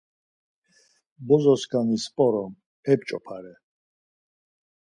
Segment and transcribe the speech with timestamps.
[1.27, 2.53] Bozoskani p̌orom,
[2.91, 3.53] ep̌ç̌opare.